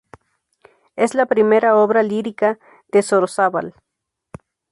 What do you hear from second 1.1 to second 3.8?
la primera obra lírica de Sorozábal.